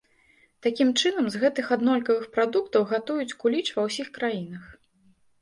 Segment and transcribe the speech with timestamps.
[0.65, 4.65] Такім чынам з гэтых аднолькавых прадуктаў гатуюць куліч ва ўсіх краінах.